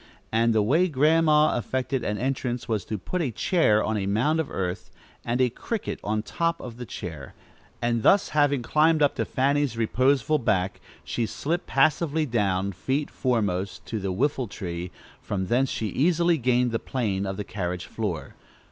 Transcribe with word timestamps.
And 0.31 0.51
the 0.51 0.63
way 0.63 0.87
Grandma 0.87 1.55
effected 1.59 2.03
an 2.03 2.17
entrance 2.17 2.67
was 2.67 2.83
to 2.85 2.97
put 2.97 3.21
a 3.21 3.29
chair 3.29 3.83
on 3.83 3.97
a 3.97 4.07
mound 4.07 4.39
of 4.39 4.49
earth, 4.49 4.89
and 5.23 5.39
a 5.39 5.51
cricket 5.51 5.99
on 6.03 6.23
top 6.23 6.59
of 6.59 6.77
the 6.77 6.87
chair, 6.87 7.35
and 7.83 8.01
thus, 8.01 8.29
having 8.29 8.63
climbed 8.63 9.03
up 9.03 9.13
to 9.17 9.25
Fanny's 9.25 9.77
reposeful 9.77 10.39
back, 10.39 10.81
she 11.03 11.27
slipped 11.27 11.67
passively 11.67 12.25
down, 12.25 12.71
feet 12.71 13.11
foremost, 13.11 13.85
to 13.85 13.99
the 13.99 14.11
whiffle 14.11 14.47
tree; 14.47 14.89
from 15.21 15.45
thence 15.45 15.69
she 15.69 15.89
easily 15.89 16.39
gained 16.39 16.71
the 16.71 16.79
plane 16.79 17.27
of 17.27 17.37
the 17.37 17.43
carriage 17.43 17.85
floor. 17.85 18.33